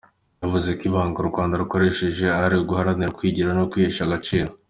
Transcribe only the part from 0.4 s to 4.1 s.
Yavuze ko ibanga u Rwanda rukoresha ari uguharanira ukwigira no kwihesha